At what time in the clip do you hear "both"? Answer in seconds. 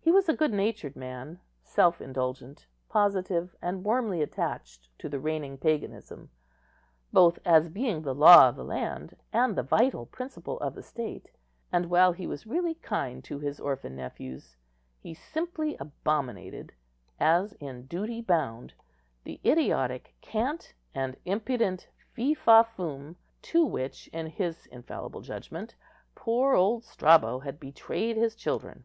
7.12-7.38